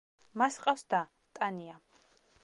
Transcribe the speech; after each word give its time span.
მას 0.41 0.55
ჰყავს 0.61 0.85
და, 0.93 1.01
ტანია. 1.39 1.77